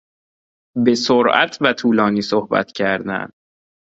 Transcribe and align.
به 0.85 0.95
سرعت 0.95 1.57
و 1.61 1.73
طولانی 1.73 2.21
صحبت 2.21 2.71
کردن 2.71 3.29